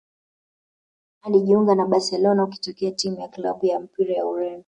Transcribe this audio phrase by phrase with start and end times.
[1.21, 4.63] Alijiunga na Barcelona akitokea timu ya klabu ya mpira ya Ureno